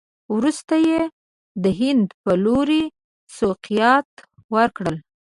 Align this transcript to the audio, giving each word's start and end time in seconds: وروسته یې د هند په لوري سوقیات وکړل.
وروسته 0.35 0.75
یې 0.87 0.99
د 1.63 1.65
هند 1.81 2.07
په 2.23 2.31
لوري 2.45 2.83
سوقیات 3.37 4.09
وکړل. 4.53 4.95